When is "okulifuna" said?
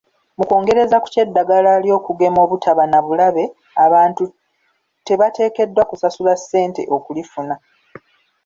6.95-7.55